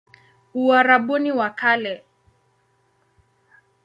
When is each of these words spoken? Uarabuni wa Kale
Uarabuni 0.63 1.31
wa 1.39 1.49
Kale 1.59 1.93